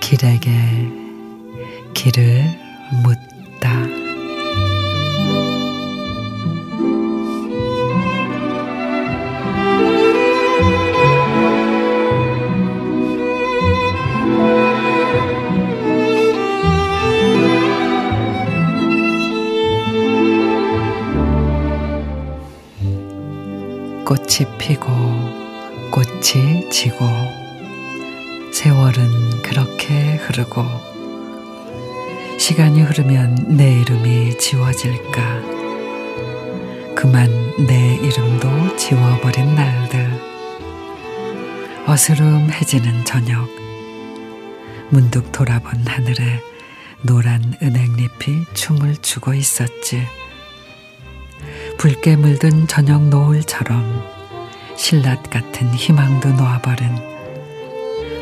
길에게 0.00 0.50
길을 1.92 2.42
묻 3.02 3.37
꽃이 24.08 24.56
피고 24.56 24.90
꽃이 25.90 26.70
지고 26.70 27.04
세월은 28.54 29.42
그렇게 29.42 30.16
흐르고 30.16 30.64
시간이 32.38 32.80
흐르면 32.84 33.58
내 33.58 33.70
이름이 33.80 34.38
지워질까? 34.38 35.42
그만 36.94 37.28
내 37.66 37.96
이름도 37.96 38.78
지워버린 38.78 39.54
날들. 39.54 40.10
어스름해지는 41.84 43.04
저녁. 43.04 43.46
문득 44.88 45.32
돌아본 45.32 45.86
하늘에 45.86 46.40
노란 47.02 47.42
은행잎이 47.62 48.46
춤을 48.54 48.96
추고 49.02 49.34
있었지 49.34 50.06
붉게 51.78 52.16
물든 52.16 52.66
저녁 52.66 53.04
노을처럼 53.04 54.02
신랏 54.74 55.30
같은 55.30 55.72
희망도 55.72 56.30
놓아버린 56.30 56.90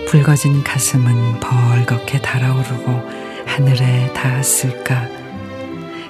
붉어진 0.06 0.62
가슴은 0.62 1.40
벌겋게 1.40 2.20
달아오르고 2.20 3.02
하늘에 3.46 4.12
닿았을까? 4.12 5.08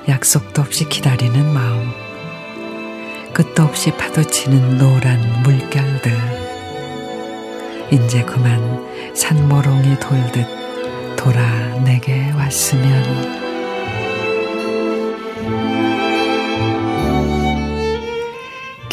약속도 0.09 0.63
없이 0.63 0.89
기다리는 0.89 1.53
마음 1.55 1.93
끝도 3.33 3.63
없이 3.63 3.93
파도치는 3.93 4.79
노란 4.79 5.43
물결들. 5.45 6.13
이제 7.93 8.25
그만 8.25 9.15
산모롱이 9.15 10.01
돌듯 10.01 11.17
돌아 11.17 11.79
내게 11.85 12.33
왔으면 12.33 13.46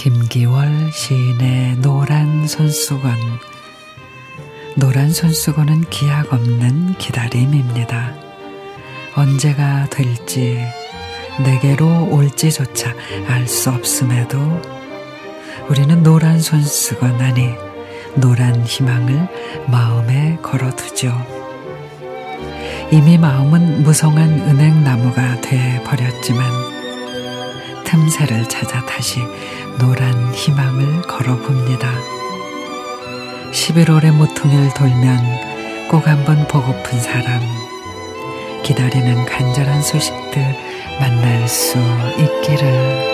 김기월 0.03 0.91
시인의 0.91 1.77
노란 1.77 2.45
손수건 2.45 3.15
노란 4.75 5.13
손수건은 5.13 5.85
기약 5.89 6.33
없는 6.33 6.97
기다림입니다. 6.97 8.13
언제가 9.15 9.87
될지 9.89 10.59
내게로 11.41 12.09
올지조차 12.11 12.93
알 13.29 13.47
수 13.47 13.69
없음에도 13.69 14.61
우리는 15.69 16.03
노란 16.03 16.41
손수건 16.41 17.21
아니 17.21 17.51
노란 18.15 18.61
희망을 18.65 19.29
마음에 19.69 20.37
걸어두죠. 20.41 21.15
이미 22.91 23.17
마음은 23.17 23.83
무성한 23.83 24.49
은행나무가 24.49 25.39
돼 25.39 25.81
버렸지만 25.85 26.73
틈새를 27.85 28.49
찾아 28.49 28.85
다시 28.85 29.19
노란 29.79 30.33
희망을 30.33 31.01
걸어봅니다. 31.03 31.89
11월의 33.51 34.11
모퉁이를 34.11 34.73
돌면 34.73 35.87
꼭 35.89 36.07
한번 36.07 36.47
보고픈 36.47 36.99
사람, 36.99 37.41
기다리는 38.63 39.25
간절한 39.25 39.81
소식들 39.81 40.41
만날 40.99 41.47
수 41.47 41.77
있기를. 42.17 43.12